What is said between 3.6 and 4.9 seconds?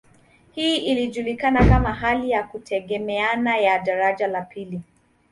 daraja la pili.